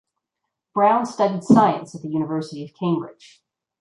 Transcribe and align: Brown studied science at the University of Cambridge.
Brown 0.73 1.05
studied 1.05 1.43
science 1.43 1.93
at 1.93 2.01
the 2.01 2.09
University 2.09 2.63
of 2.63 2.73
Cambridge. 2.73 3.43